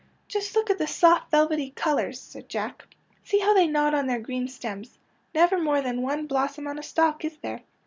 [0.01, 2.87] ^^ Just look at the soft, velvety colours," said Jack.''
[3.23, 4.97] See how they nod on their green stems.
[5.35, 7.61] Never more than one blossom on a stalk, is there?